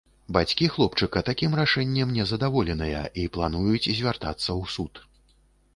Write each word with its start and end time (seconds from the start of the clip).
Бацькі 0.35 0.69
хлопчыка 0.75 1.21
такім 1.27 1.51
рашэннем 1.59 2.15
не 2.17 2.23
задаволеныя 2.33 3.01
і 3.21 3.27
плануюць 3.37 3.85
звяртацца 3.97 4.47
ў 4.61 4.63
суд. 4.77 5.07